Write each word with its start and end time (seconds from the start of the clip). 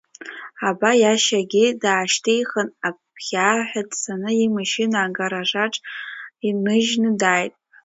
Аба, 0.67 0.91
иашьагьы 1.01 1.65
даашьҭихын, 1.81 2.67
абӷьааҳәа 2.87 3.81
дцаны 3.89 4.31
имашьына 4.45 4.99
агаражаҿ 5.05 5.75
иныжьны 6.47 7.09
дааит. 7.19 7.53